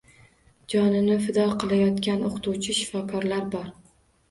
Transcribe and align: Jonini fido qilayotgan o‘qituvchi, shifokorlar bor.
Jonini 0.73 1.17
fido 1.25 1.45
qilayotgan 1.65 2.25
o‘qituvchi, 2.31 2.77
shifokorlar 2.81 3.49
bor. 3.57 3.73